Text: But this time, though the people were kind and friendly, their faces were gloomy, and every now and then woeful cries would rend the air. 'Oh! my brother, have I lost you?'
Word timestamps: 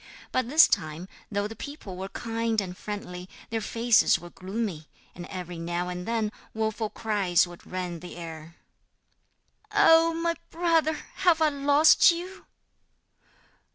But 0.31 0.49
this 0.49 0.67
time, 0.67 1.07
though 1.31 1.47
the 1.47 1.55
people 1.55 1.95
were 1.95 2.09
kind 2.09 2.59
and 2.59 2.75
friendly, 2.75 3.29
their 3.51 3.61
faces 3.61 4.17
were 4.17 4.31
gloomy, 4.31 4.87
and 5.13 5.27
every 5.27 5.59
now 5.59 5.89
and 5.89 6.07
then 6.07 6.31
woeful 6.55 6.89
cries 6.89 7.45
would 7.45 7.67
rend 7.67 8.01
the 8.01 8.15
air. 8.15 8.55
'Oh! 9.71 10.15
my 10.15 10.33
brother, 10.49 10.97
have 11.17 11.39
I 11.39 11.49
lost 11.49 12.09
you?' 12.09 12.47